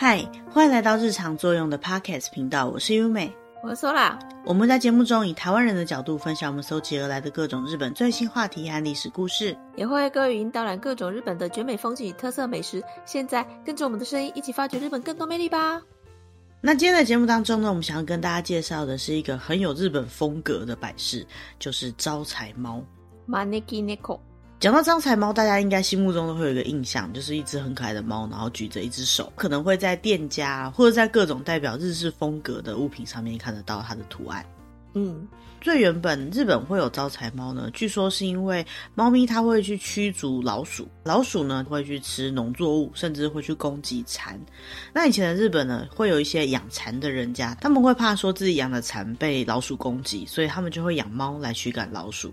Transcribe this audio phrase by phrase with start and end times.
[0.00, 3.34] 嗨，欢迎来到日常作用的 Podcast 频道，我是优美，
[3.64, 4.16] 我是 Sola。
[4.44, 12.80] 我们在节目中以台湾人的角度分享我们搜集而来的各种日本最新话题和历史故事，也会各语音导览各种日本的绝美风景、特色美食。
[13.04, 15.82] 现在跟着我们的声音一起发掘日本更多魅力吧！
[16.60, 21.26] 那今天的节目当中呢，我们想要跟大家介绍的是一个很有日本风格的摆饰，
[21.58, 22.80] 就是招财猫。
[23.26, 24.20] 招财猫。
[24.60, 34.44] 讲到招财猫，大家应该心目中都会有一个印象，就是一只很可爱的猫，然后举着一只手，可能会在店家或者在各种代表日式风格的物品上面看得到它的图案。
[34.98, 35.28] 嗯。
[35.60, 44.40] 最原本日本会有招财猫呢，据说是因为猫咪它会去驱逐老鼠，老鼠呢会去吃农作物，甚至会去攻击蚕。
[44.92, 52.32] 那以前的日本呢，会有一些养蚕的人家，他们会怕说自己养的蚕被老鼠攻击，所以他们就会养猫来驱赶老鼠。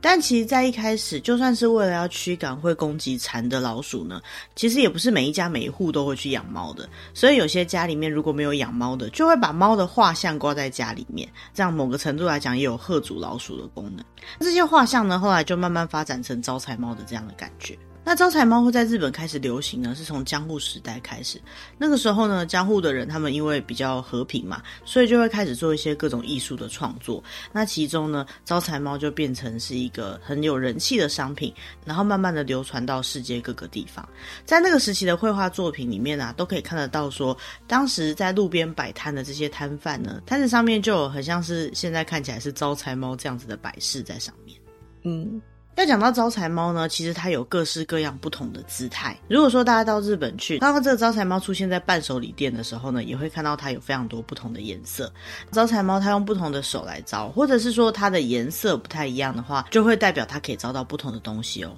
[0.00, 4.22] 但其实，在一开始，就算是为了要驱赶会攻击蚕的老鼠呢，
[4.56, 6.88] 其实也不是每一家每一户都会去养猫的。
[7.12, 12.56] 所以有些家里面如果没有养猫的，就会把猫的画像挂在家里面，这样某个程度来讲。
[12.56, 14.04] 也有吓阻老鼠的功能。
[14.40, 17.78] 这些画像呢，后来就慢慢发展成招财猫的这样的感觉。
[18.04, 21.40] 那招财猫会在日本开始流行呢，是从江户时代开始。
[21.78, 27.22] 那个时候呢，江户的人他们因为比较和平嘛，所以就会开始做一些各种艺术的创作。
[27.52, 34.06] 那其中呢，招财猫就变成是一个很有人气的商品，然后慢慢的流传到世界各个地方。
[34.44, 37.36] 在那个时期的绘画作品里面啊，都可以看得到说，
[37.68, 44.58] 当时在路边摆摊的这些摊贩呢，摊子上面就有很像是现在看起来是招财猫这样子的摆饰在上面。
[45.04, 45.40] 嗯。
[45.76, 49.18] 要讲到招财猫呢，其实它有各式各样不同的姿态。
[49.26, 55.10] 如果说大家到日本去，当这个招财猫出现在伴手礼店的时候呢，也会看到它有非常多不同的颜色。
[55.50, 61.72] 招财猫它用不同的手来招，或者是说它的颜色不太一样的话，就会代表它可以招到不同的东西哦。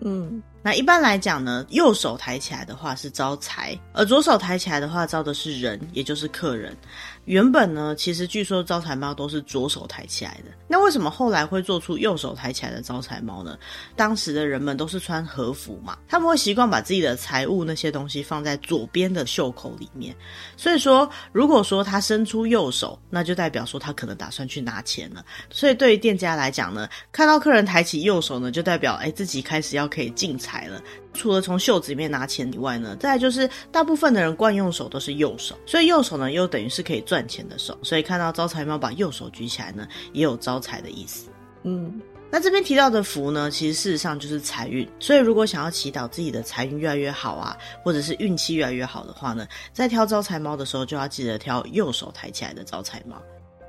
[0.00, 0.40] 嗯。
[0.62, 6.76] 那一般来讲呢，右手抬起来的话是招财，而左手抬起来的话招的是人，也就是客人。
[7.24, 10.50] 原本呢，其实据说招财猫都是左手抬起来的。
[10.68, 13.56] 那为什么后来会做出右手抬起来的招财猫呢？
[13.96, 20.14] 当时的人们都是穿和服嘛，他们会习惯把自己的财物那些东西放在左边的袖口里面。
[20.58, 25.24] 所以说，如果说他伸出右手，那就代表说他可能打算去拿钱了。
[25.48, 30.49] 所以对于店家来讲呢，看到客人抬起右手呢，就代表哎自己开始要可以进财。
[30.50, 30.82] 财了，
[31.14, 41.30] 除了从袖子里面拿钱以外呢，再来就是大部分的人惯用手都是右手，所以右手呢又等于是可以赚钱的手，所以看到招财猫把右手举起来呢，也有招财的意思。
[41.62, 42.00] 嗯，
[42.32, 53.16] 那这边提到的福呢，其实事实上就是财运，所以如果想要祈祷自己的财运越来越好啊，或者是运气越来越好的话呢，在挑招财猫的时候就要记得挑右手抬起来的招财猫。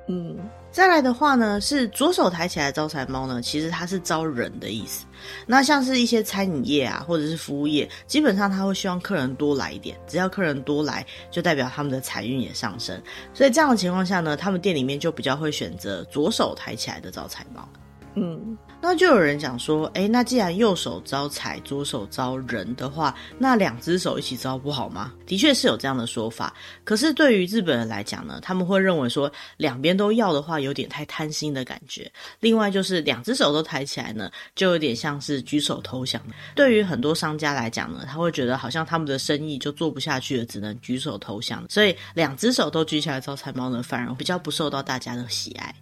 [0.07, 0.35] 嗯，
[0.71, 5.05] 再来的话呢，是左手抬起来招财猫呢，其实它是招人的意思。
[5.45, 12.99] 那像是一些餐饮业啊，或者是服务业，基本上他会希望客人多来一点，只要客人多来，就代表他们的财运也上升。
[13.33, 17.67] 所以这样的情况下呢，他们店里面就比较会选择左手抬起来的招财猫。
[18.15, 25.13] 嗯，那就有人讲说，诶，那既然右手招财，左手招人的话，那两只手一起招不好吗？
[25.25, 26.53] 的确是有这样的说法。
[26.83, 32.11] 可是对于日本人来讲呢，他们会认为说，两边都要的话，有点太贪心的感觉。
[32.41, 36.21] 另外就是两只手都抬起来呢，就有点像是举手投降。
[36.53, 41.65] 对于很多商家来讲呢，他会觉得好像他们的生意就做不下去了，只能举手投降。
[41.69, 45.73] 所以两只手都举起来招财猫呢，反而比较不受到大家的喜爱。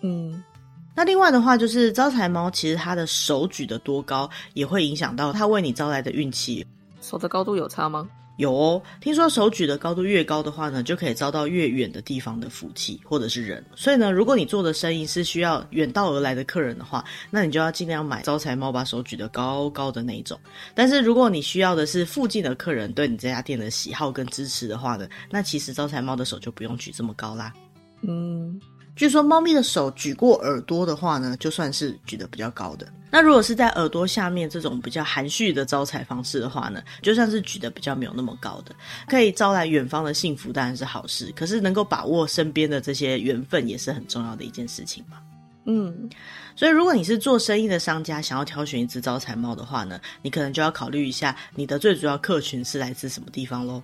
[0.00, 0.42] 嗯。
[0.94, 6.66] 那另外的话，就是招财猫，其实它的手举得多高，也会影响到它为你招来的运气。
[7.00, 8.08] 手的高度有差吗？
[8.36, 13.62] 有哦，听说手举的高度越高的话呢，就可以招到越远的地方的福气或者是人。
[13.76, 20.40] 所以呢，如果你做的生意是需要远道而来的客人的话，那你就要尽量买招财猫把手举得高高的那一种。
[20.74, 27.52] 但是如果你需要的是附近的客人对你这家店的喜好跟支持的话呢，那其实招财猫的手就不用举这么高啦。
[28.02, 28.58] 嗯。
[28.96, 32.86] 据说猫咪的手举过耳朵的话呢，就算是举得比较高的。
[33.12, 38.74] 那如果是在耳朵下面这种比较含蓄的招财方式的话呢，就算是举得比较没有那么高的，
[39.08, 41.32] 可以招来远方的幸福，当然是好事。
[41.34, 45.16] 可是能够把握身边的这些缘分，也是很重要的一件事情嘛。
[45.64, 46.08] 嗯，
[46.54, 53.82] 所以如果你是做生意的商家，想要挑选一只招财猫的话呢，你可能就要考虑一下，你的最主要客群是来自什么地方喽。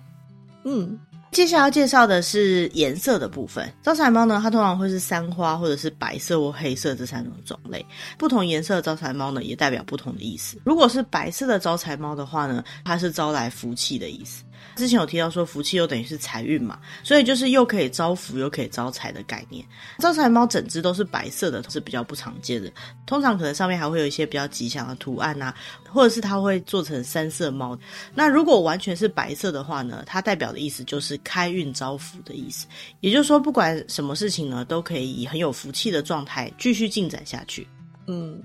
[0.63, 0.97] 嗯。
[1.31, 3.71] 接下来要介绍的是颜色的部分。
[3.83, 7.85] 招财猫呢，它通常会是三花或者是白色或黑色这三种种类。
[8.17, 10.57] 不同颜色的招财猫呢，也代表不同的意思。
[10.63, 14.43] 如果是白色的招财猫的话呢，它是招来福气的意思。
[14.75, 19.65] 之前有提到说福气又等于是财运嘛，所以就是又可以招福又可以招财的概念。
[19.99, 22.71] 招财猫整只都是白色的，是比较不常见的。
[23.05, 25.53] 通常可能上面还会有一些比较吉祥的图案啊，
[25.89, 27.77] 或者是它会做成三色猫。
[28.13, 32.67] 那如果完全是白色的话呢，它代表的意思就是开运招福的意思。
[32.99, 37.67] 也就是说，不管什么事情呢，都可以以很有福气的状态继续进展下去。
[38.07, 38.41] 嗯，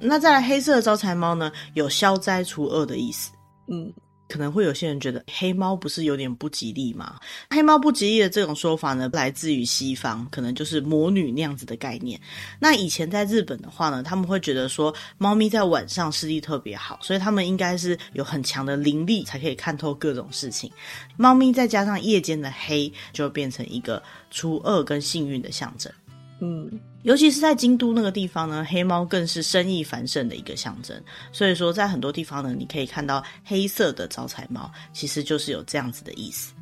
[0.00, 3.30] 那再来黑色的招财猫呢，有消灾除恶的意思。
[3.68, 3.92] 嗯。
[4.28, 7.18] 可能会有些人觉得黑猫不是有点不吉利吗？
[7.50, 12.20] 黑猫不吉利的这种说法呢，来自于西方，可能就是魔女那样子的概念。
[12.58, 20.70] 那以前在日本的话呢，他们会觉得说，猫咪在晚上视力特别好，所以他们应该是有很强的灵力，才可以看透各种事情。
[21.16, 25.92] 猫咪再加上夜间的黑，就变成一个除恶跟幸运的象征。
[26.40, 26.68] 嗯，
[27.04, 30.98] 尤其是在京都那个地方呢，黑猫更是生意繁盛的一个象征。
[31.30, 36.54] 所以说，在很多地方呢，你可以看到黑色的招财猫，其实就是有这样子的意思。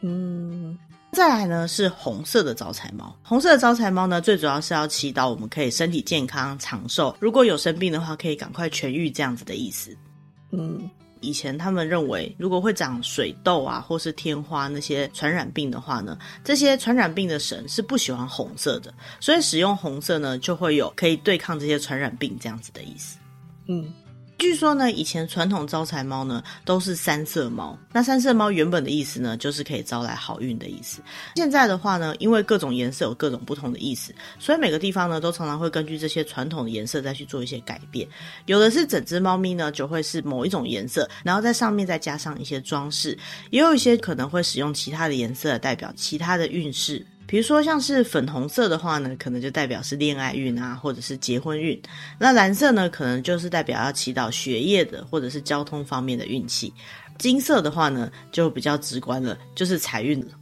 [0.00, 0.78] 嗯，
[1.12, 3.14] 再来呢是红色的招财猫。
[3.22, 9.96] 红色的招财猫呢，最主要是要祈祷我们可以身体健康长寿，如果有生病的话，可以赶快痊愈这样子的意思。
[10.52, 10.88] 嗯。
[11.20, 23.18] 以前他们认为，如果会长水痘啊，或是天花那些传染病的话呢，这些传染病的神是不喜欢红色的，所以使用红色呢，就会有可以对抗这些传染病这样子的意思。
[23.68, 23.92] 嗯。
[24.40, 27.78] 据说呢，以前传统招财猫呢都是三色猫。
[27.92, 31.02] 那三色猫原本的意思呢，就是可以招来好运的意思。
[31.36, 38.08] 现在的话呢，因为各种颜色有各种不同的意思，所以每个地方呢都常常会根据这些传统的颜色再去做一些改变。
[38.46, 43.14] 有的是整只猫咪呢就会是某一种颜色，然后在上面再加上一些装饰；
[43.50, 47.04] 也有一些可能会使用其他的颜色代表其他的运势。
[47.30, 51.80] 比如说，像是粉红色的话呢，可能就代表是恋爱运啊，或者是结婚运。
[52.18, 56.74] 那蓝色呢，可能就是代表要祈祷学业的，或者是交通方面的运气。
[57.18, 60.32] 金色的话呢，就比较直观了，就是财运了。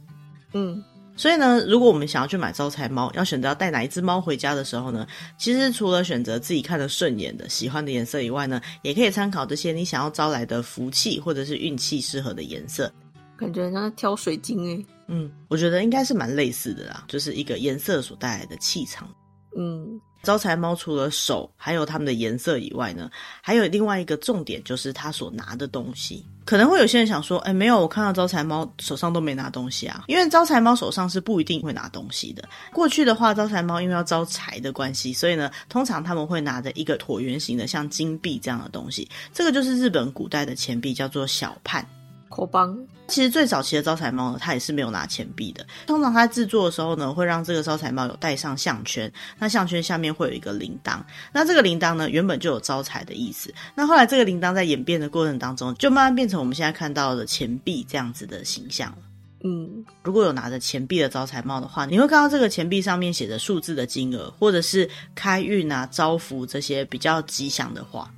[0.53, 0.83] 嗯，
[1.15, 5.05] 所以呢，如果我们想要去买招财猫，要选择要带哪一只猫回家的时候呢，
[5.37, 12.91] 其实除了选择自己看得顺眼的、喜欢的颜色以外呢，也可以参考这些你想要招来的福气或者是运气适合的颜色。
[13.37, 14.83] 感觉像在挑水晶诶。
[15.09, 19.09] 嗯，我觉得应该是蛮类似的啦，就是一个颜色所带来的气场。
[19.57, 23.09] 嗯，招财猫除了手还有它们的颜色以外呢，
[23.41, 26.23] 还有另外一个重点就是它所拿的东西。
[26.45, 32.47] 可能会有些人想说，哎，没有，我看到招财猫手上都没拿东西啊，因为招财猫手上是不一定会拿东西的。
[32.71, 41.83] 过去的话，招财猫因为要招财的关系，所以呢，通常他们会拿着一个椭圆形的像金币这样的东西，这个就是日本古代的钱币，叫做小判。
[42.29, 42.77] 口帮，
[43.07, 45.65] 其实最早期的招财猫呢，它也是没有拿钱币的。
[45.87, 50.99] 通常它制作的时候呢，会让这个招财猫有戴上项圈，那项圈下面会有一个铃铛。
[51.33, 53.53] 那这个铃铛呢，原本就有招财的意思。
[53.75, 58.97] 那后来这个铃铛在演变的过程当中，就慢慢变成我们现在看到的钱币这样子的形象了。
[59.43, 68.11] 嗯，如果有拿着钱币的招财猫的话，你会看到这个钱币上面写着数字的金额，或者是开运啊、招福这些比较吉祥的话。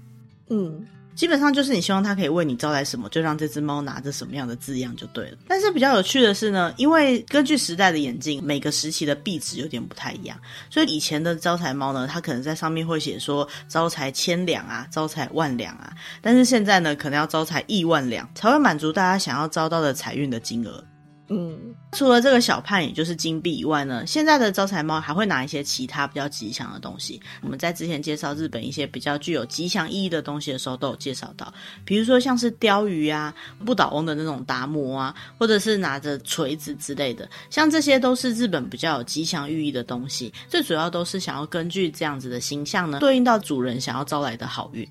[0.49, 0.85] 嗯。
[1.15, 5.37] 基本上就是你希望它可以为你招来什么，就让这只猫拿着什么样的字样就对了。
[5.47, 10.37] 但是比较有趣的是呢，因为根据时代的演进，每个时期的币值有点不太一样，
[10.69, 15.93] 所以以前的招财猫呢，它可能在上面会写说招财千两啊，招财万两啊。
[16.21, 20.83] 但是现在呢，可能要招财亿万两才会满足大家想要招到的财运的金额。
[21.33, 27.21] 嗯，除了这个小判，也就是金币以外呢，现在的招财猫还会拿一些其他比较吉祥的东西。
[27.41, 31.53] 我们在之前介绍日本一些比较具有吉祥意义的东西的时候，都有介绍到，
[31.85, 33.33] 比如说像是鲷鱼啊、
[33.65, 40.33] 不倒翁的那种达摩啊，或者是拿着锤子之类的，像这些都是日本比较有吉祥寓意的东西。
[40.50, 44.85] 最主要都是想要根据这样子的形象呢，对应到主人想要招来的好运。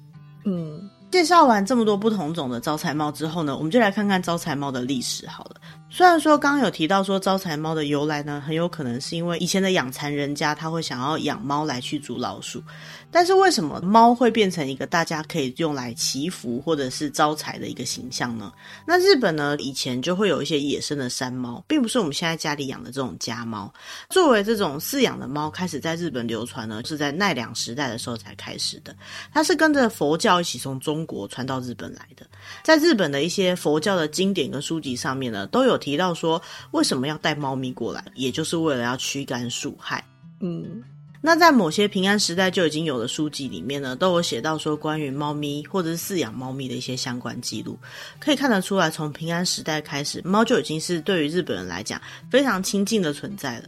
[0.47, 5.57] 嗯，介绍完这么多不同种的招财猫之后呢，我们就来看看招财猫的历史好了。
[5.88, 12.62] 虽然说刚刚有提到说招财猫的由来呢，很有可能是因为以前的养蚕人家他会想要养猫来去煮老鼠，
[13.11, 18.52] 但是为什么猫会变成一个大家可以用来祈福或者是招财的一个形象呢？
[18.87, 23.73] 那日本呢，以前就会有一些野生的山猫，并不是我们现在家里养的这种家猫。
[24.11, 28.95] 作为这种饲养的猫，开始在日本流传呢，是在奈良时代的时候才开始的。
[29.33, 32.25] 它是跟着佛教一起从中国传到日本来的，
[32.62, 35.81] 在日本的一些佛教的经典跟书籍上面呢，都有。
[35.81, 36.40] 提到说，
[36.73, 40.05] 为什么要带猫咪过来，也就是为了要驱赶鼠害。
[40.40, 40.85] 嗯，
[41.23, 47.79] 那在某些平安时代就已经有的书籍里面呢，都有写到说关于猫咪或者是饲养猫咪的一些相关记录，
[48.19, 52.00] 可以看得出来，从平安时代开始，猫就已经是对于日本人来讲
[52.31, 53.65] 非常亲近的存在了。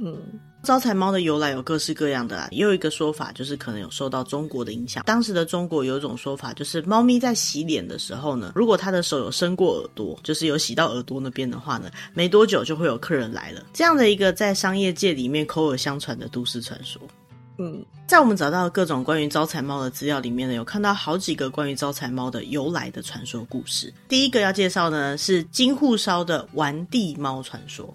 [0.00, 0.16] 嗯，
[0.62, 5.02] 招财猫的由来有各式各样的啦，也有一个说法就是可能有受到中国的影响。
[5.04, 13.64] 当时的中国有一种说法，就是猫咪在洗脸的时候呢，如果它的手有伸过耳朵，就是有洗到耳朵那边的话呢，没多久就会有客人来了。
[13.72, 17.02] 这样的一个在商业界里面口耳相传的都市传说。
[17.58, 23.92] 嗯，在我们找到各种关于招财猫的资料里面呢，有看到好几个关于招财猫的由来的传说故事。
[24.08, 27.92] 第一个要介绍呢是京户烧的玩地猫传说。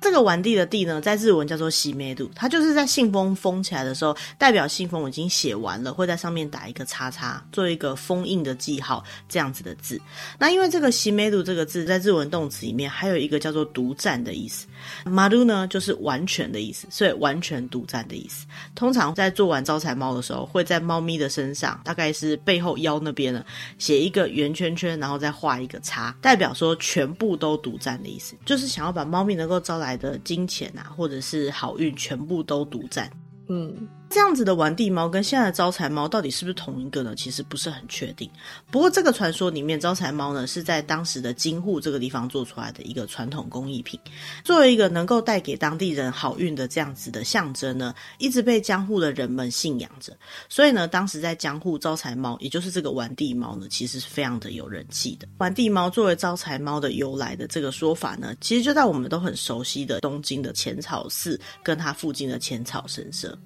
[0.00, 10.00] 这个丸地的地呢，在日文叫做西梅度，它就是在信封封起来的时候，代表信封已经写完了，会在上面打一个叉叉，做一个封印的记号，这样子的字。
[10.38, 14.66] 那因为这个西梅度这个字在日文动词里面还有一个叫做独占的意思，
[15.04, 18.46] 马路呢就是完全的意思，所以完全独占的意思。
[18.74, 23.44] 通常在做完招财猫的时候，会在猫咪的身上，大概是背后腰那边呢，
[23.78, 33.08] 写一个圆圈圈，然后再画一个叉，代表说全部都独占的意思，就是想要把猫咪能够招来来的金钱啊，或者是好运，全部都独占。
[33.48, 37.14] 嗯，这样子的玩地猫跟现在的招财猫到底是不是同一个呢？
[37.14, 38.30] 其实不是很确定。
[38.70, 43.98] 不过这个传说里面，招财猫呢是在当时的京户这个地方做出来的一个传统工艺品，
[44.44, 50.16] 作为一个能够带给当地人好运的这样子的象征呢，一直被江户的人们信仰着。
[50.48, 55.28] 所以呢，当时在江户招财猫，也就是这个玩地猫呢，其实是非常的有人气的。
[55.38, 63.36] 玩地猫作为招财猫的由来的这个说法呢，其实就在我们都很熟悉的东京的浅草寺跟它附近的浅草神社。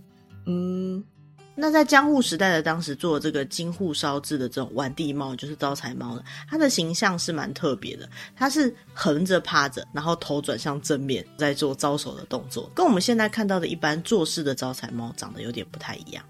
[0.46, 1.04] 嗯，
[1.54, 16.24] 那在江户时代的当时做这个京户烧制的这种丸地猫，就是招财猫呢，它的形象是蛮特别的，它是横着趴着，然后头转向正面，在做招手的动作，跟我们现在看到的一般坐式的招财猫长得有点不太一样。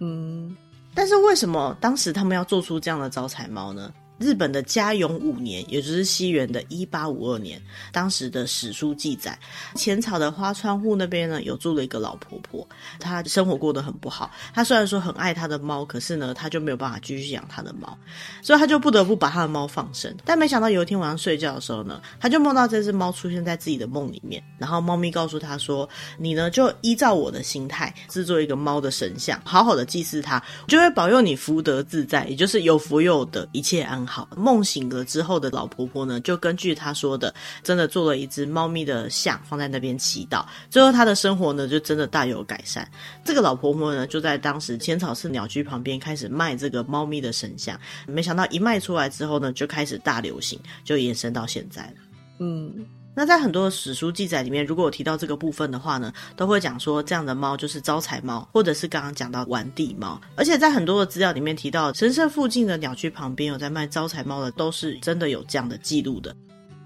[0.00, 0.56] 嗯，
[0.94, 3.92] 但是为什么当时他们要做出这样的招财猫呢？
[4.18, 7.60] 日本的嘉永五年，也就是西元的一八五二年，
[7.92, 9.38] 当时的史书记载，
[9.74, 12.66] 浅草的花川户那边呢，有住了一个老婆婆，
[12.98, 14.30] 她生活过得很不好。
[14.54, 17.96] 她虽然说很爱她的猫，可是呢，她就没有办法继续养她的猫，
[18.40, 20.14] 所以她就不得不把她的猫放生。
[20.24, 25.86] 但没想到有一天晚上睡觉的时候呢，她就梦到这只猫出现在自己的梦里面，然后猫咪告诉她说
[26.18, 40.44] ：“你呢，就依照我的心态制作一个猫的神像，好好的祭祀它，就会保佑你福德自在，也就是有福又有德，一切安好。”梦醒了之后的老婆婆呢，就根据她说的，真的做了一只猫咪的像放在那边祈祷。
[40.70, 42.88] 最后她的生活呢，就真的大有改善。
[43.24, 47.78] 这个老婆婆呢，就在当时千草寺鸟居旁边开始卖这个猫咪的神像。
[48.06, 51.94] 没想到一卖出来之后呢，就开始大流行，就延伸到现在了。
[52.38, 52.86] 嗯。
[53.18, 60.20] 那在很多的史书记载里面，如果我提到这个部分的话呢，都会讲说这样的猫就是招财猫，或者是刚刚讲到玩地猫。
[60.36, 66.36] 而且在很多的资料里面提到，神社附近的鸟居旁边有在卖招财猫的，都是真的有这样的记录的。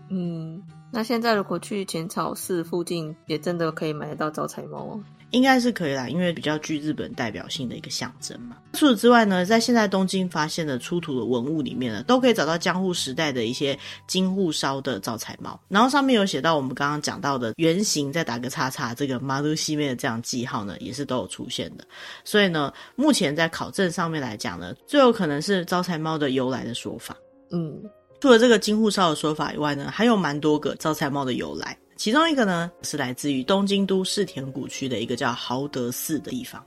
[0.09, 5.01] 嗯，那现在如果去浅草寺附近，也真的可以买得到招财猫哦。
[5.31, 8.57] 应该是可以啦，因为比较具日本代表性的一个象征嘛。
[8.73, 21.85] 除此之外呢，在现在东京发现的出土的文物里面呢，都可以找到江户时代的一些京户烧的招财猫，然后上面有写到我们刚刚讲到的圆形，再打个叉叉，这个马路西面的这样记号呢，也是都有出现的。
[22.25, 27.17] 所以呢，目前在考证上面来讲呢，最有可能是招财猫的由来的说法。
[27.53, 27.81] 嗯，
[28.21, 31.77] 除了这个京户烧的说法以外呢，还有蛮多个招财猫的由来。
[32.01, 36.65] 其中一个呢，是来自于东京都世田谷区的一个叫豪德寺的地方。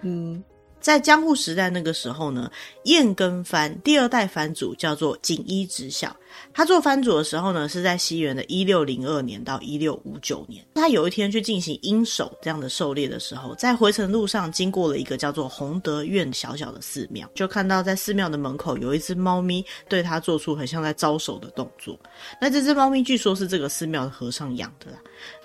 [0.00, 0.42] 嗯。
[0.80, 2.50] 在江户时代那个时候呢，
[2.84, 6.16] 彦根藩第二代藩主叫做锦衣直孝。
[6.52, 10.64] 他做藩主的时候呢，是在西元的一六零二年到一六五九年。
[10.74, 21.98] 他有一天去进行鹰狩这样的狩猎的时候，在回程路上经过了一个叫做弘德院小小的寺庙，就看到在寺庙的门口有一只猫咪对他做出很像在招手的动作。
[22.40, 24.98] 那这只猫咪据说是这个寺庙的和尚养的啦。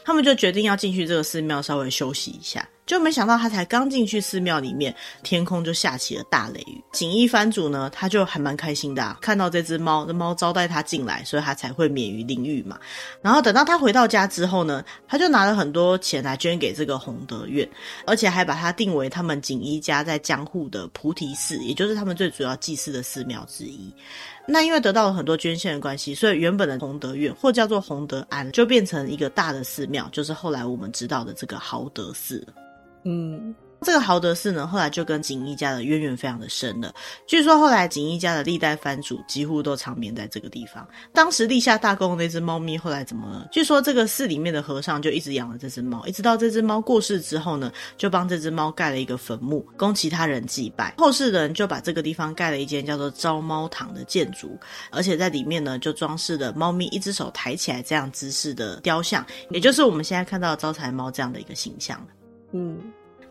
[0.03, 2.67] 他们就决定要进去这个寺庙稍微休息一下。
[2.85, 6.79] 就没想到他才刚进去寺庙里面，天空就下起了大雷雨。
[6.91, 12.77] 锦衣藩主呢，他就还蛮开心的啊，看到这只猫，这猫招待他他进来，所以他才会免于淋浴嘛。
[13.22, 17.67] 然后等到他回到家之后呢，他就拿了很多钱来捐给这个弘德院，
[18.05, 23.94] 而且还把它定为他们锦衣家在江户的菩提寺，也就是他们最主要祭祀的寺庙之一。
[24.48, 32.46] 那因为得到了很多捐献的关系，所以原本的弘德院或叫做弘德庵，就变成一个大的寺庙，就是后来我们知道的这个豪德寺。
[33.05, 36.94] 嗯，这个豪德寺呢，后来就跟锦衣家的渊源非常的深了。
[37.27, 40.88] 据说后来锦衣家的历代藩主几乎都长眠在这个地方。
[41.13, 43.48] 当时立下大功的那只猫咪后来怎么了？
[43.51, 50.96] 据说这个寺里面的和尚就一直养了这只猫，一直到这只猫过世之后呢，就帮这只猫盖了一个坟墓，供其他人祭拜。
[50.98, 54.58] 后世的人就把这个地方盖了一间叫做招猫堂的建筑，
[54.89, 62.03] 而且在里面呢，就装饰了猫咪一只手抬起来这样姿势的雕像，也就是我们现在看到的招财猫这样的一个形象。
[62.51, 62.79] 嗯。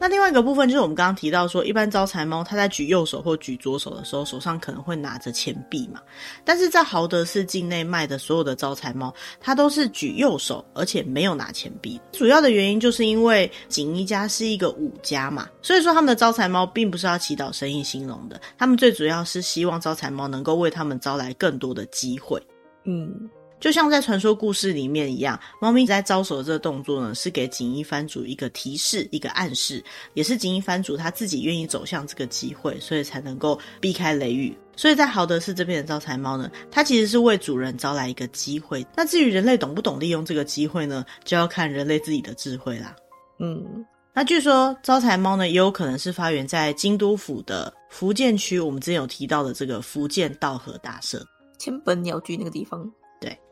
[0.04, 5.98] 那另外一个部分就是我们刚刚提到说，一般招财猫它在举右手或举左手的时候，手上可能会拿着钱币嘛。
[6.44, 11.98] 但是在豪德市境内卖的所有的招财猫，它都是举右手，而且没有拿钱币。
[12.12, 22.38] 主要的原因就是因为锦衣家是一个武家嘛，所以说他们的招财猫并不是要祈祷生意兴隆的，他们最主要是希望招财猫能够为他们招来更多的机会。
[22.84, 23.30] 嗯。
[23.64, 34.54] 就像在传说故事里面一样，猫咪在招手的这个动作呢，是给锦衣藩主一个提示、一个暗示，也是锦衣藩主他自己愿意走向这个机会，所以才能够避开雷雨。
[34.76, 38.86] 所以在豪德寺这边的招财猫呢，它其实是为主人招来一个机会。
[38.94, 42.94] 那至于人类懂不懂利用这个机会呢，就要看人类自己的智慧啦。
[43.38, 43.64] 嗯，
[44.12, 51.26] 那据说招财猫呢，也有可能是发源在京都府的福建区，我们之前有提到的这个福建道和大社，
[51.58, 52.86] 千本鸟居那个地方。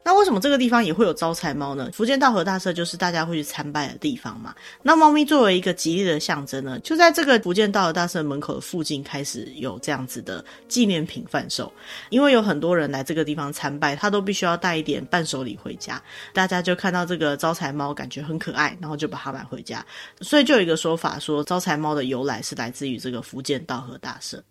[0.05, 1.91] 那为什么这个地方也会有招财猫呢？
[1.93, 4.55] 福建道和大社就是大家会去参拜的地方嘛。
[4.83, 11.73] 那猫咪作为一个吉利的象征呢，就在这个福建道和大社门口的附近开始有这样子的纪念品贩售。
[12.11, 16.03] 因为有很多人来这个地方参拜，他都必须要带一点伴手礼回家。
[16.33, 19.87] 大家就看到这个招财猫，感觉很可爱，然后就把它买回家。
[20.21, 24.43] 所以就有一个说法说，招财猫的由来是来自于这个福建道和大社。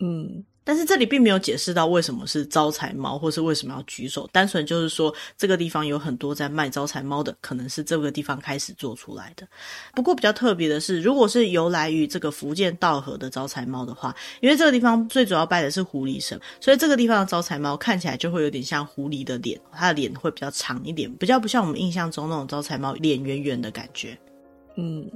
[0.00, 0.44] 嗯。
[0.62, 9.46] 但是这里并没有解释到为什么是招财猫，或是为什么要举手，单纯就是说这个地方有很多在卖招财猫的，可能是这个地方开始做出来的。
[9.94, 24.16] 不过比较特别的是，如果是由来于这个福建道河的招财猫的话，因为这个地方最主要拜的是狐狸神，所以这个地方的招财猫看起来就会有点像狐狸的脸，它的脸会比较长一点，比较不像我们印象中那种招财猫脸圆圆的感觉。
[24.76, 25.10] 嗯。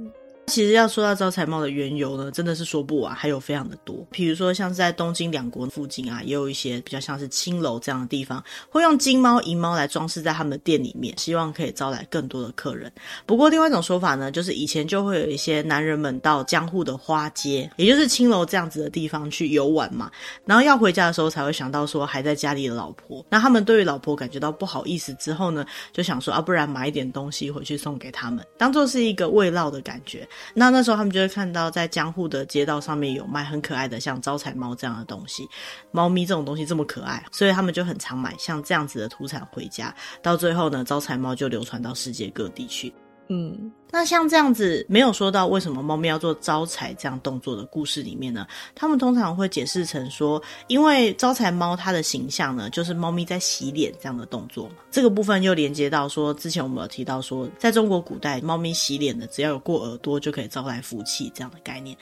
[0.47, 4.05] 其实要说到招财猫的缘由呢，真的是说不完，还有非常的多。
[4.11, 12.91] 比如说，像是在东京两国附近啊，也有一些比较像是青楼这样的地方，会用金猫银猫来装饰在他们的店里面，希望可以招来更多的客人。
[13.25, 20.11] 不过，另外一种说法呢，就是以前就会有一些男人们到江户的花街，也就是青楼这样子的地方去游玩嘛，
[20.45, 23.25] 然后要回家的时候才会想到说还在家里的老婆。
[23.29, 30.27] 那他们对于老婆感觉到不好意思之后呢，就想说啊，不然买一点东西回去送给他们，当做是一个慰劳的感觉。
[30.53, 35.47] 那那时候他们就会看到，在江户的街道上面有卖很可爱的像招财猫这样的东西，
[35.91, 39.93] 猫咪这种东西这么可爱，所以他们就很常买像这样子的土产回家。
[40.21, 42.93] 到最后呢，招财猫就流传到世界各地去。
[43.27, 54.75] 嗯，那像这样子没有说到为什么猫咪要做招财这样动作的故事里面呢，他们通常会解释成说，因为招财猫它的形象呢，就是猫咪在洗脸这样的动作嘛。
[54.91, 61.97] 这个部分又连接到说，之前我们有提到说，在中国古代，猫咪洗脸的只要有过耳朵就可以招来福气这样的概念。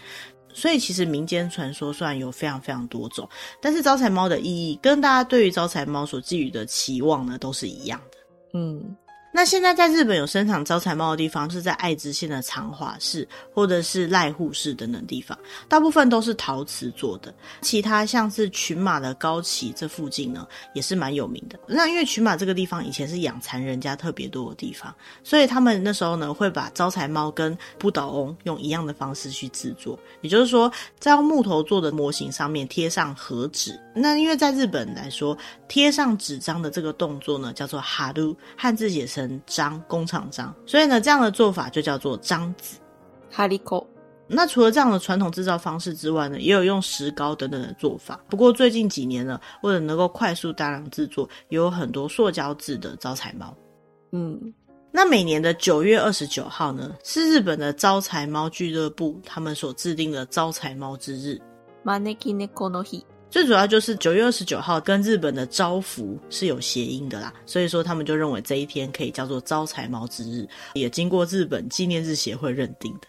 [0.54, 3.28] 所以其实民间传说虽然有非常非常多种，
[3.62, 8.18] 但是招财猫的意义跟大家对于招财猫所寄予的期望呢，都是一样的。
[8.54, 8.94] 嗯。
[9.36, 15.36] 那现在在日本有生产招财猫的地方是在爱知县的长华市或者是濑户市等等地方，
[15.68, 17.34] 大部分都是陶瓷做的。
[17.60, 21.60] 其他像是群马的高崎这附近呢，也是蛮有名的。
[21.66, 24.94] 那因为群马这个地方以前是养蚕人家特别多的地方，
[25.24, 33.80] 所以他们那时候呢会把招财猫跟不倒翁用一样的方式去制作，也就是说在用木头做的模型上面贴上和纸。
[33.96, 35.36] 那因为在日本来说，
[35.68, 39.23] 贴上纸张的这个动作呢叫做哈鲁，汉字写成。
[39.46, 42.80] 张工厂章，所以呢，这样的做法就叫做章子
[43.30, 43.88] 哈利口。
[44.26, 48.20] 那除了这样的传统制造方式之外呢，也有用石膏等等的做法。
[48.30, 53.56] 不过最近几年呢，为了能够快速大量制作，也有很多塑胶制的招财猫。
[54.14, 54.54] 嗯，
[54.92, 61.40] 那每年的九月二十九号呢，是日本的招财猫俱乐部他们所制定的招财猫之日。
[63.34, 73.08] 最主要就是九月二十九号跟日本的招福是有谐音的啦，所以说他们就认为这一天可以叫做招财猫之日，也经过日本纪念日协会认定的。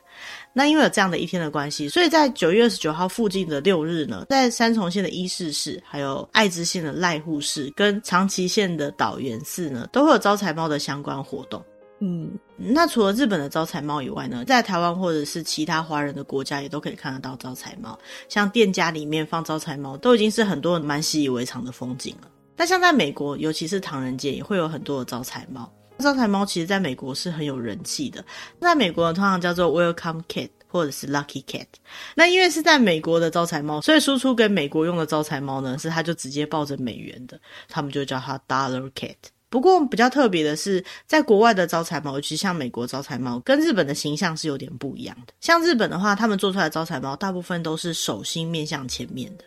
[0.55, 11.63] 那因为有这样的一天的关系，所以在九月二十九号附近的六日呢，在三重县的伊势市、还有爱知县的濑户市跟长崎县的岛原寺呢，都会有招财猫的相关活动。
[12.07, 17.99] 嗯，那除了日本的招财猫以外呢，在台湾或者是其他华人的国家也都可以看得到招财猫。
[18.29, 22.29] 像店家里面放招财猫，都已经是很多人蛮习以为常的风景了。
[22.55, 25.73] 但像在美国，尤其是唐人街，也会有很多的招财猫。
[25.99, 28.23] 招财猫其实在美国是很有人气的，
[28.61, 31.67] 在美国通常叫做 Welcome Cat 或者是 Lucky Cat。
[32.14, 39.14] 那因为是在美国的招财猫，所以输出给美国用的招财猫呢，是它就直接抱着美元的，他们就叫它 Dollar Cat。
[39.55, 45.33] 不过比较特别的是，在国外的招财猫，尤其像美国招财猫，跟日本的形象是有点不一样的。
[45.40, 49.45] 像日本的话，他们做出来的招财猫，大部分都是手心面向前面的。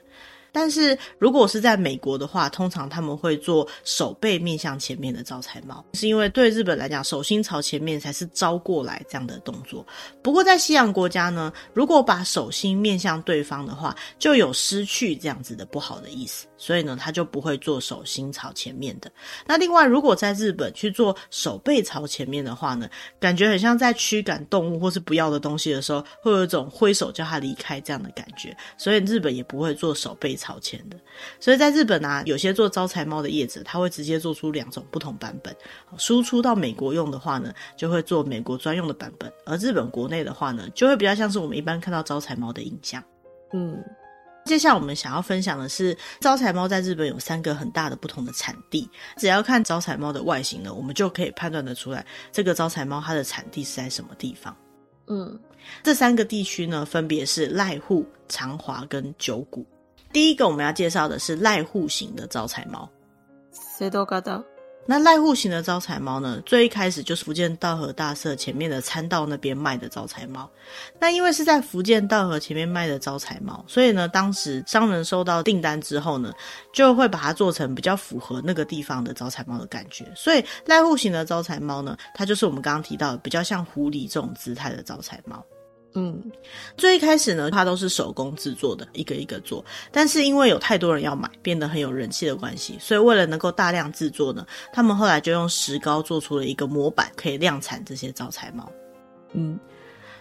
[0.59, 9.85] 但是如果是在美国的话，通常他们会做手背面向前面的招财猫，是因为对日本来讲，手心朝前面才是招过来这样的动作。
[10.23, 19.11] 不过在西洋国家呢，如果把手心面向对方的话，就有失去这样子的不好的意思，所以呢，他就不会做手心朝前面的。
[19.45, 22.89] 那另外，如果在日本去做手背朝前面的话呢，
[23.19, 30.46] 感觉很像在驱赶动物或是不要的东西的时候，会有一种挥手叫他离开这样的感觉，所以日本也不会做手背朝。
[30.47, 30.97] 朝前的，
[31.41, 35.53] 所以在日本啊，有些做招财猫的业者，他会直接做出两种不同版本，
[35.97, 43.03] 输出到美国用的话呢，就会做美国专用的版本；而日本国内的话呢，就会比较像是我们一般看到招财猫的印象。
[43.51, 43.83] 嗯，
[44.45, 54.55] 接下来我们想要分享的是，招财猫在日本有三个很大的不同的产地，只要看招财猫的外形呢，我们就可以判断得出来，这个招财猫它的产地是在什么地方。
[55.09, 55.37] 嗯，
[55.83, 59.65] 这三个地区呢，分别是濑户、长华跟九谷。
[60.11, 62.89] 第一个我们要介绍的是赖户型的招财猫。
[64.89, 70.49] 那赖户型的招财猫呢，最一开始就是福建道和大社前面的参道那边卖的招财猫。
[70.97, 76.31] 那因为是在福建道和前面卖的招财猫，所以呢，当时商人收到订单之后呢，
[76.71, 80.09] 就会把它做成比较符合那个地方的招财猫的感觉。
[80.15, 85.45] 所以赖户型的招财猫呢，它就是我们刚刚提到的比较像狐狸这种姿态的招财猫。
[85.99, 86.21] 嗯，
[86.77, 89.65] 最一开始呢，它都是手工制作的，一个一个做。
[89.91, 98.71] 但是因为有太多人要买，变得很有人气的关系，所以为了能够大量制作呢，他们后来就用石膏做出了一个模板，可以量产这些招财猫。
[99.33, 99.59] 嗯，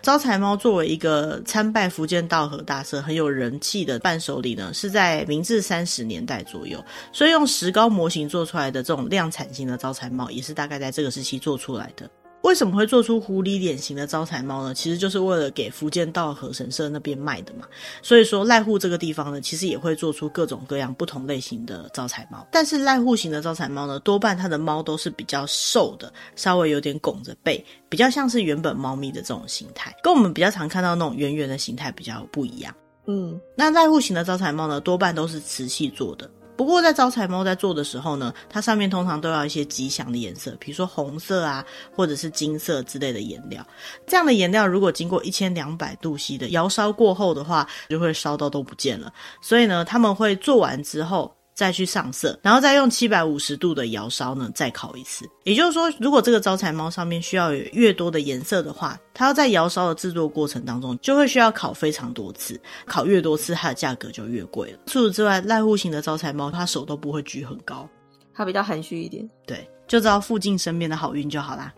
[0.00, 12.08] 招财猫作为一个参拜福建道和大社很有人气的伴手礼呢，是在明治三十年代左右，所以用石膏模型做出来的这种量产型的招财猫，也是大概在这个时期做出来的。
[12.42, 14.72] 为什么会做出狐狸脸型的招财猫呢？
[14.72, 17.66] 其实就是为了给福建道和神社那边卖的嘛。
[18.02, 22.46] 所以说濑户这个地方呢，其实也会做出各种各样不同类型的招财猫。
[22.52, 32.72] 但是濑户型的招财猫呢，多半它的猫都是比较瘦的，稍微有点拱着背，比较像是原本猫咪的这种形态，跟我们比较常看到那种圆圆的形态比较不一样。
[33.08, 36.30] 嗯，那濑户型的招财猫呢，多半都是瓷器做的。
[36.56, 41.64] 不过，在招财猫在做的时候呢，它上面通常都要一些吉祥的颜色，比如说红色啊，
[41.94, 43.64] 或者是金色之类的颜料。
[44.06, 49.12] 这样的颜料如果经过一千两百度 C 的窑烧过后的话，就会烧到都不见了。
[49.42, 55.26] 所以呢，他们会做完之后，再去上色，然后再用七百五十度的窑烧呢，再烤一次。
[55.44, 62.60] 也就是说，如果这个招财猫上面需要有越多的颜色的话，它要在窑烧的制作过程当中，就会需要烤非常多次。
[62.84, 64.78] 烤越多次，它的价格就越贵了。
[64.84, 67.88] 除此之外，赖户型的招财猫，它手都不会举很高，
[68.34, 69.26] 它比较含蓄一点。
[69.46, 71.72] 对，就知道附近身边的好运就好啦。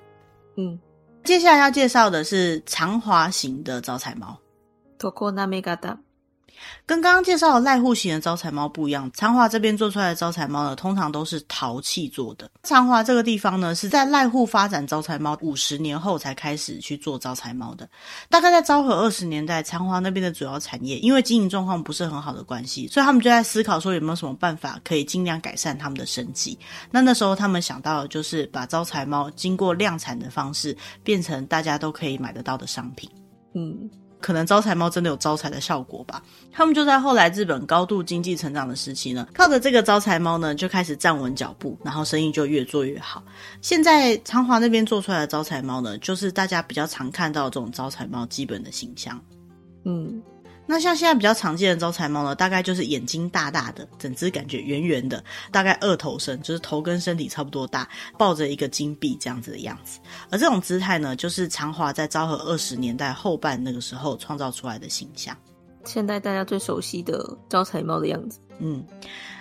[0.57, 0.77] 嗯，
[1.23, 4.37] 接下来要介绍的是长华型的招财猫。
[6.87, 12.51] 跟刚刚介绍的赖户型的招财猫不一样，长华这边做出来的招财猫呢，通常都是陶器做的。
[12.63, 17.89] 长华这个地方呢，是在赖户发展招财猫五十年后才开始去做招财猫的。
[18.29, 26.59] 大概在昭和二十年代，长华那边的主要产业因为经营状况不是很好的关系，所以他们就在思考说有没有什么办法可以尽量改善他们的生计。
[26.91, 33.09] 那那时候他们想到的就是把招财猫经过量产的方式变成大家都可以买得到的商品。
[33.55, 33.89] 嗯。
[34.21, 36.23] 可能招财猫真的有招财的效果吧。
[36.53, 43.23] 他们就在后来日本高度经济成长的时期呢，靠着这个招财猫呢，就开始站稳脚步，然后生意就越做越好。
[43.63, 49.21] 现在长华那边做出来的招财猫呢，就是大家比较常看到这种招财猫基本的形象。
[49.85, 50.23] 嗯。
[50.71, 59.99] 那像现在比较常见的招财猫呢，大概就是眼睛大大的，整只感觉圆圆的，大概二头身，就是头跟身体差不多大，抱着一个金币这样子的样子。
[60.31, 65.35] 而这种姿态呢，就是长华在昭和二十年代后半那个时候创造出来的形象。
[65.85, 68.39] 现在大家最熟悉的招财猫的样子。
[68.59, 68.85] 嗯，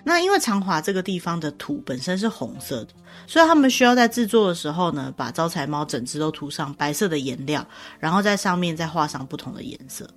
[0.06, 2.94] 那因为长华这个地方的土本身是红色的，
[3.26, 7.68] 所以他们需要在制作的时候呢，把招财猫整只都涂上白色的颜料，
[8.00, 10.10] 然后在上面再画上不同的颜色。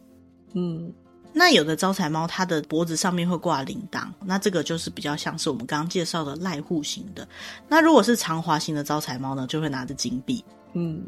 [0.53, 0.93] 嗯，
[1.33, 7.27] 那有的招财猫，它的脖子上面会挂铃铛，那这个就是比较像是我们刚刚介绍的赖户型的。
[7.69, 10.45] 那如果是长华型的招财猫呢，就会拿着金币。
[10.73, 11.05] 嗯，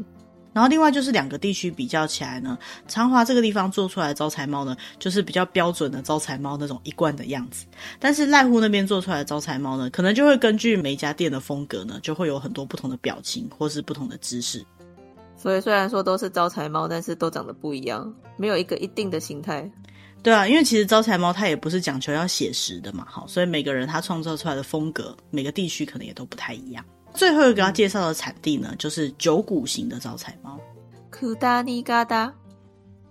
[0.52, 2.56] 然后另外就是两个地区比较起来呢，
[2.86, 7.66] 长华这个地方做出来的招财猫呢，就是比较标准的招财猫那种一贯的样子。
[7.98, 14.64] 但是赖户那边做出来的招财猫呢，可能就会根据每一家店的风格呢，就会有很多不同的表情或是不同的姿势。
[15.36, 19.68] 所以虽然说都是招财猫，但是都长得不一样，没有一个一定的形态。
[20.22, 26.84] 对啊，因为其实招财猫它也不是讲求要写实的嘛，好，所以每个人他创造出来的风格，每个地区可能也都不太一样。
[27.12, 30.58] 最后一个要介绍的产地呢，就是九股型的招财猫。
[31.10, 32.32] 库达尼嘎达。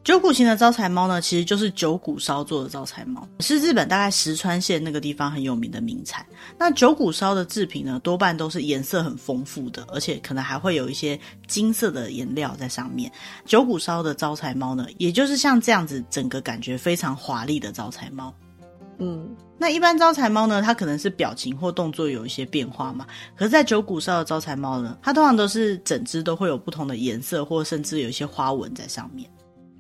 [0.04, 6.26] 九股型的招财猫呢，其实就是九股烧做的招财猫，是日本大概石川县那个地方很有名的名产。
[6.58, 13.12] 那九股烧的制品呢，多半都是颜色很丰富的，而且可能还会有一些金色的颜料在上面。
[13.46, 18.34] 九股烧的招财猫呢，也就是像这样子，整个感觉非常华丽的招财猫。
[18.98, 23.06] 嗯，那一般招财猫呢，它可能是表情或动作有一些变化嘛。
[23.36, 29.30] 可是，在九股烧的招财猫呢，它通常都是整只都会有不同的颜色，或甚至有一些花纹在上面。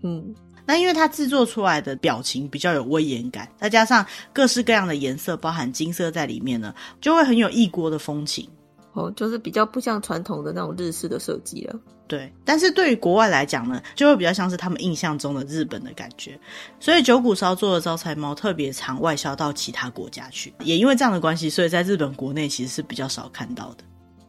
[0.03, 0.33] 嗯，
[0.65, 8.47] 那因为它制作出来的表情比较有威严感，再加上各式各样的颜色，包含金色在里面呢，就会很有异国的风情。
[8.93, 11.79] 哦，就是比较不像传统的那种日式的设计了。
[12.07, 16.37] 对，但是对于国外来讲呢，就会比较像是他们印象中的日本的感觉。
[16.77, 23.83] 所以九谷烧做的招财猫特别常外销到其他国家去，也因为这样的关系，所以在日本国内其实是比较少看到的。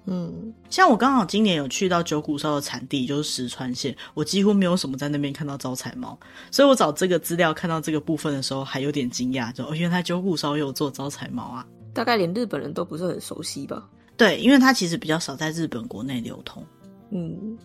[0.06, 6.18] 嗯，像我刚好今年有去到九谷烧的产地，就是石川县，我几乎没有什么在那边看到招财猫，
[6.50, 11.64] 所以我找这个资料看到这个部分的时候，还有点惊讶，就哦，原来九谷烧有做招财猫啊！
[11.94, 13.88] 大概连日本人都不是很熟悉吧。
[14.16, 16.64] 对，因为它其实比较少在日本国内流通。
[17.14, 17.58] 嗯，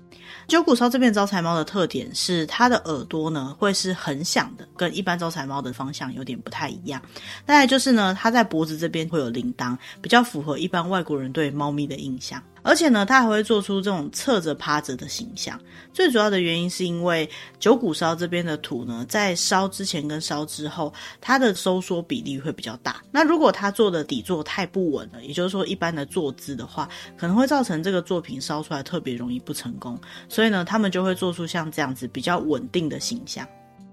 [0.46, 7.02] 九谷烧这边招财猫的特点是它的耳朵呢会是很响的，跟一般招财猫的方向有点不太一样。
[7.46, 12.44] 再来就是呢，它在脖子这边会有铃铛，比较符合一般外国人对猫咪的印象。
[12.68, 15.58] 而且呢，它还会做出这种侧着趴着的形象。
[15.94, 17.28] 最主要的原因是因为
[17.60, 23.02] 九股烧这边的土呢，在烧之前跟烧之后，它的收缩比例会比较大。
[23.10, 29.98] 那如果它做的底座太不稳了，也就是说一般的坐姿的话，可能会造成这个作品烧出来特别容易不成功。
[30.28, 33.48] 所以呢，他们就会做出像这样子比较稳定的形象。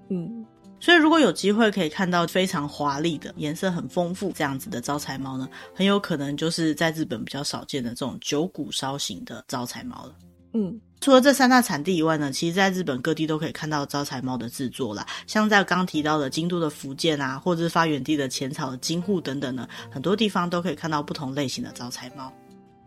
[0.08, 0.44] 嗯。
[0.80, 10.14] 所以，如果有机会可以看到非常华丽的、颜色很丰富这样子的招财猫呢，很有可能就是在日本比较少见的这种九股烧型的招财猫了。
[10.52, 15.06] 嗯，除了这三大产地以外呢，其实在日本各地都可以看到招财猫的制作啦。
[15.26, 22.32] 像在刚提到的京都的福建啊，或者是发源地的浅草的京户等等呢，很多地方都可以看到不同类型的招财猫。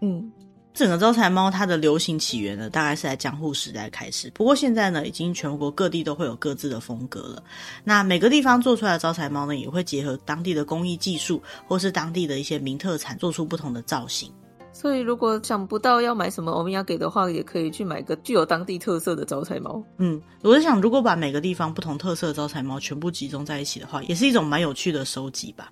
[0.01, 0.31] 嗯。
[0.77, 4.29] 整个招财猫它的流行起源呢，大概是在江户时代开始。
[4.29, 7.43] 不过现在呢，已经全国各地都会有各自的风格了。
[7.83, 14.31] 那每个地方做出来的招财猫呢，也会结合当地的工艺技术，或是当地的一些名特产，做出不同的造型。
[14.71, 19.83] 所以如果想不到要买什么欧米亚给的话，也可以去买个具有当地特色的招财猫。
[19.97, 25.71] 嗯，我是想，如果把每个地方不同特色的招财猫全部集中在一起的话，也是一种蛮有趣的收集吧。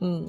[0.00, 0.26] 嗯。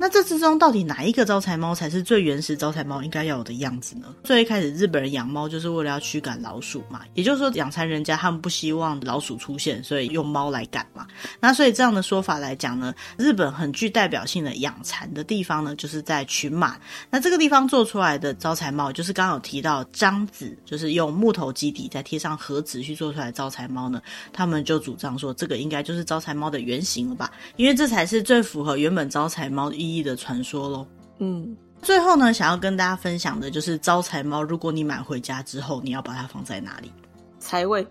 [0.00, 4.06] 那这之中到底哪一个招财猫才是最原始招财猫应该要有的样子呢？
[4.24, 11.06] 最一开始日本人养猫就是为了要驱赶老鼠嘛，也就是说养蚕人家他们不希望老鼠出现，所以用猫来赶嘛。
[11.38, 16.78] 那所以这样的说法来讲呢，日本很具代表性的养蚕的地方呢，就是在群马。
[17.10, 24.00] 那这个地方做出来的招财猫，就是刚刚有提到张子，就是用木头基底再贴上盒子去做出来招财猫呢，
[24.32, 30.86] 他们就主张说这个应该就是招财猫的原型了吧，因为这才是最符合原本招财猫意义的传说喽，
[31.18, 36.90] 嗯，最后呢，想要跟大家分享的就是招财猫，如果你买回家之后，你要把它放在哪里？
[37.38, 37.86] 财位，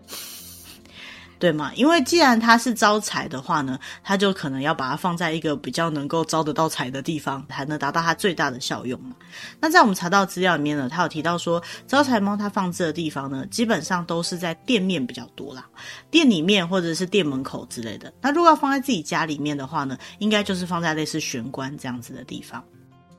[1.40, 1.72] 对吗？
[1.74, 9.16] 因为既然它是招财的话呢，它就可能要把它放在一个比较能够招得到财的地方，才能达到它最大的效用嘛。
[9.60, 15.66] 那在我们查到资料里面呢，它有提到说，招财猫它放置的地方呢，基本上都是在店面比较多啦，
[16.12, 18.14] 店里面或者是店门口之类的。
[18.20, 22.62] 那如果要放在自己家里面的话呢，应该就是放在类似玄关这样子的地方。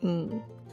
[0.03, 0.29] 嗯。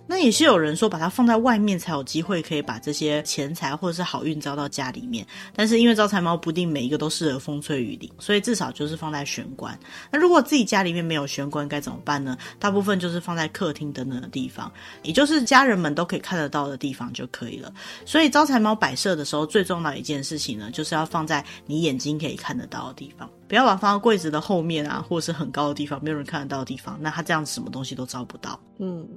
[0.08, 5.28] 那也是有人说，把它放在外面才有机会可以把这些钱财或者是好运招到家里面。
[5.54, 9.78] 但是因为招财猫不定每一个都适合风吹雨淋，所以至少就是放在玄关。
[10.10, 12.38] 那如果自己家里面没有玄关该怎么办呢？
[12.58, 14.72] 大部分就是放在客厅等等的地方，
[15.04, 17.74] 也就是家人们都可以看得到的地方就可以了。
[18.06, 23.30] 所以招财猫摆设的时候，最重要的一件事情呢，就是要放在你眼睛可以看得到的地方。
[23.48, 26.98] 不要把它放到柜子的后面啊，或者是很高的地方，没有人看得到的地方。
[27.02, 28.60] 那它这样子什么东西都招不到。
[28.80, 29.08] 嗯，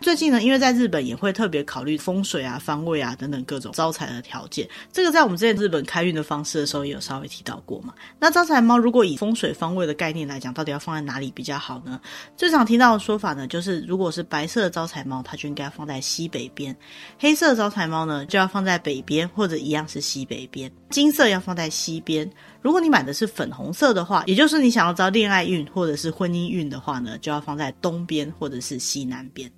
[0.00, 4.68] 最近呢，因为在日本也会特别考虑风水啊、方位啊等等各种招财的条件。
[4.92, 7.94] 这个在我们之前日本开运的方式的时候也有稍微提到过嘛。
[8.18, 12.00] 那招财猫如果以风水方位的概念来讲，到底要放在哪里比较好呢？
[12.36, 16.74] 最常听到的说法呢，就是如果是白色的招财猫，它就应该放在西北边；
[17.20, 22.28] 黑色的招财猫呢，就要放在北边，或者一样是西北边；金色要放在西边。
[22.60, 29.50] 如果你买的是粉红色的话，也就是你想要招恋爱运或者是婚姻运的话呢，就要放在东边或者是西南边。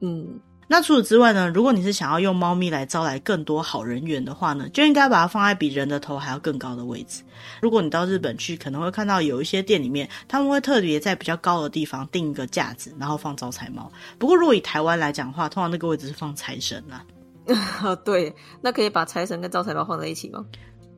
[0.00, 7.22] 嗯，那除此之外呢，如果你是想要用猫咪来招来更多好人缘的话呢，就应该把它放在比人的头还要更高的位置。
[7.60, 13.90] 如果你到日本去，可能会看到有一些店里面，他们会特别在比较高的地方定一个架子，然后放招财猫。
[14.18, 17.04] 不过如果以台湾来讲的话，通常那个位置是放财神啊。
[18.04, 20.44] 对，那可以把财神跟招财猫放在一起吗？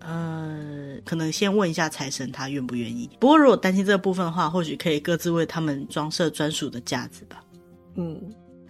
[0.01, 3.11] 呃，可能先问一下财神他愿不愿意。
[3.19, 7.43] 不过如果担心这个部分的话，或许可以各自为他们装设专属的架子吧。
[7.97, 8.21] 嗯，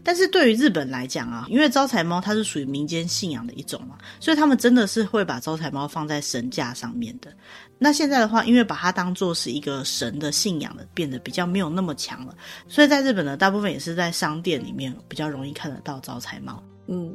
[0.03, 7.31] 但是对于日本来讲啊，因为招财猫它是属于民间信仰的一种嘛，所以他们真的是会把招财猫放在神架上面的。
[7.79, 12.35] 那现在的话，因为把它当做是一个神的信仰的，变得比较没有那么强了，
[12.69, 16.62] 所以在日本呢，大部分也是在商店里面比较容易看得到招财猫。
[16.87, 17.14] 嗯。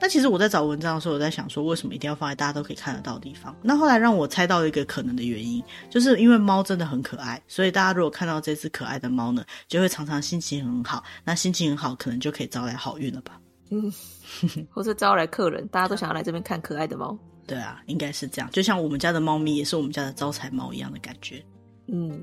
[0.00, 3.54] 那其实我在找文章的时候，我在想说，为什么一定要放在大家都可以看得到的地方？
[3.62, 11.02] 那后来让我猜到一个可能的原因，就是因为猫真的很可爱，所以大家如果看到这只可爱的猫呢，就会常常心情很好。
[11.24, 13.40] 那心情很好，可能就可以招来好运了吧？
[13.70, 13.92] 嗯，
[14.70, 17.16] 或是招来客人，大家都想要来这边看可爱的猫。
[17.46, 18.50] 对啊，应该是这样。
[18.50, 21.44] 就像我们家的猫咪也是我们家的招财猫一样的感觉。
[21.86, 22.20] 嗯。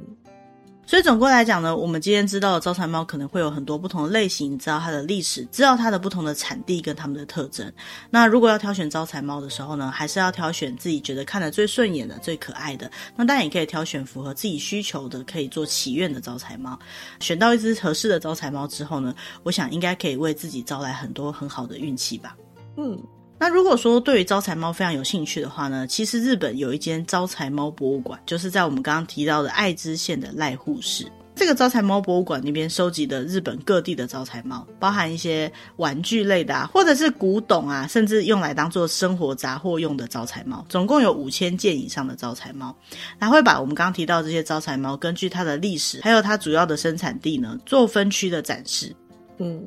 [0.88, 7.72] 所以总归来讲呢，我们今天知道的招财猫可能会有很多不同的类型，知道它的历史，知道它的不同的产地跟它们的特征。
[8.10, 12.90] 那如果要挑选招财猫的时候呢，还是要挑选自己觉得看得最顺眼的、最可爱的。
[13.16, 16.78] 那当然也可以挑选符合自己需求的，可以做祈愿的招财猫。
[17.20, 22.38] 选到一只合适的招财猫之后呢，我想应该可以为自己招来很多很好的运气吧。
[22.78, 23.02] 嗯。
[23.38, 31.06] 那如果说对于招财猫非常有兴趣的话呢，其实日本有一间招财猫博物馆，就是在我们刚刚提到的爱知县的濑户市。
[31.36, 42.74] 这个招财猫博物馆那边收集的日本各地的招财猫，包含一些玩具类的啊，或者是古董啊，甚至用来当做生活杂货用的招财猫，总共有五千件以上的招财猫。
[43.20, 48.96] 那会把我们刚刚提到这些招财猫，根据它的历史，还有它主要的生产地呢，做分区的展示。
[49.38, 49.62] 嗯。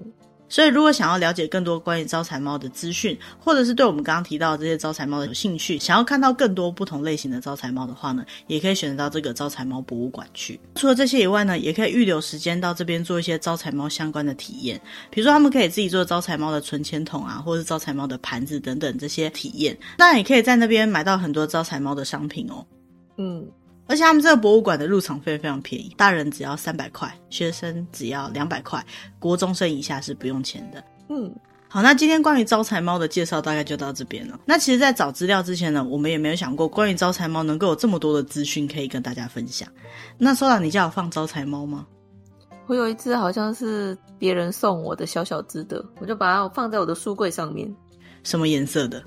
[0.48, 10.58] 所以，如果想要了解更多关于招财猫的资讯，或者是对我们刚刚提到的这些招财猫的有兴趣，想要看到更多不同类型的招财猫的话呢，也可以选择到这个招财猫博物馆去。
[10.74, 14.80] 除了这些以外呢，也可以预留时间到这边做一些招财猫相关的体验，
[15.10, 19.78] 比如说他们可以自己做招财猫的存钱筒啊，或者是招财猫的盘子等等这些体验。
[19.98, 22.64] 那，也可以在那边买到很多招财猫的商品哦。
[23.18, 23.46] 嗯。
[23.88, 28.84] 而且他们这个博物馆的入场费非常便宜，大人只要三百块，学生只要两百块，
[29.18, 30.84] 国中生以下是不用钱的。
[31.08, 31.34] 嗯，
[31.68, 34.38] 好，那今天关于招财猫的介绍大概就到这边了。
[34.44, 39.66] 那其实，在找资料之前呢，我们也没有想过关于招财猫能够有这么多的资讯可以跟大家分享。
[40.18, 41.86] 那说到你家有放招财猫吗？
[42.66, 47.74] 我有一只好像是别人送我的小小只的，我就把它放在我的书柜上面。
[48.22, 49.02] 什么颜色的？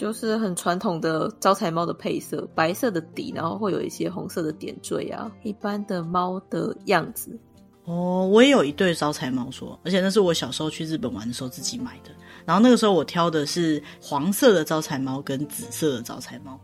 [0.00, 7.38] 就是很传统的招财猫的配色，白色的底，然后会有一些红色的点缀啊，一般的猫的样子。
[7.84, 12.10] 哦，我也有一对招财猫说，而且那是我小时候去日本玩的时候自己买的。
[12.46, 16.58] 然后那个时候我挑的是黄色的招财猫跟紫色的招财猫。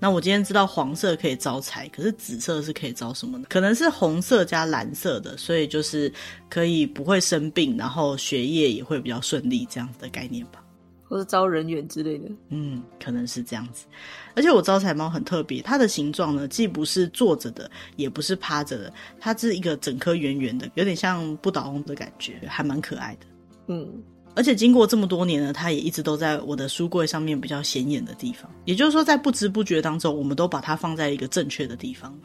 [0.00, 3.44] 那我今天知道黄色可以招财，可是紫色是可以招什么呢？
[3.50, 6.10] 可能是红色加蓝色的，所以就是
[6.48, 10.64] 可以不会生病，然后学业也会比较顺利，这样子的概念吧。
[11.08, 13.86] 或是招人员之类的，嗯，可能是这样子。
[14.34, 23.26] 而且我招财猫很特别，它的形状呢，既不是坐着的，也不是趴着的，它是一个整颗圆圆的，有点像不倒翁的感觉，还蛮可爱的。
[23.68, 24.02] 嗯，
[24.34, 28.50] 而且经过这么多年呢，它也一直都在我的书柜上面比较显眼的地方。
[28.66, 32.16] 也就是说，在不知不觉当中，我们都把它放在一个正确的地方。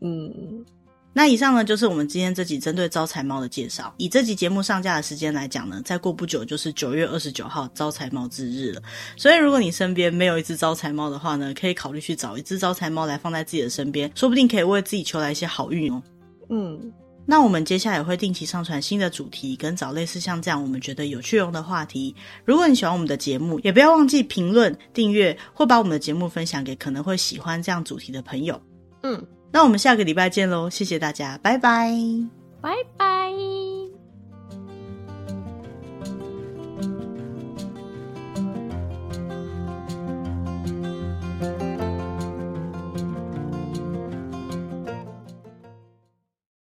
[0.00, 0.64] 嗯。
[1.14, 3.92] 那以上呢，就是我们今天这集针对招财猫的介绍。
[3.98, 8.82] 以这集节目上架的时间来讲呢，再过不久就是九月二十九号招财猫之日了。
[9.14, 16.02] 所以如果你身边没有一只招财猫的话呢，可以考虑去找一只招财猫来放在自己的身边，说不定可以为自己求来一些好运哦。
[16.48, 16.92] 嗯，
[17.26, 22.16] 那我们接下来也会定期上传新的主题，跟找类似像这样我们觉得有趣用的话题。
[22.46, 28.58] 如果你喜欢我们的节目，也不要忘记评论、订阅或把我们的节目分享给可能会喜欢这样主题的朋友。
[29.02, 29.22] 嗯。
[29.52, 31.92] 那我们下个礼拜见喽谢谢大家拜拜。
[32.60, 33.61] 拜拜。